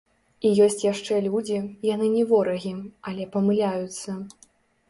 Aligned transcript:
І 0.47 0.51
ёсць 0.67 0.85
яшчэ 0.85 1.19
людзі, 1.25 1.59
яны 1.89 2.09
не 2.15 2.23
ворагі, 2.31 2.75
але 3.13 3.31
памыляюцца. 3.37 4.19